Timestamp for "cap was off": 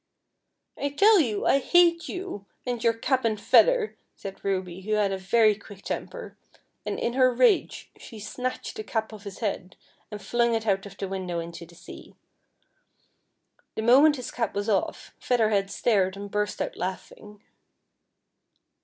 14.31-15.13